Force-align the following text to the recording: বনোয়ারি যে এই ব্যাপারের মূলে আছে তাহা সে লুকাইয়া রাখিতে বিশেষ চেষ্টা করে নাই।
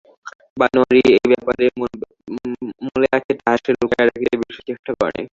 বনোয়ারি 0.59 0.99
যে 1.01 1.11
এই 1.17 1.27
ব্যাপারের 1.31 1.71
মূলে 2.85 3.07
আছে 3.17 3.31
তাহা 3.39 3.57
সে 3.63 3.71
লুকাইয়া 3.73 4.05
রাখিতে 4.07 4.35
বিশেষ 4.41 4.59
চেষ্টা 4.69 4.91
করে 4.93 5.11
নাই। 5.15 5.25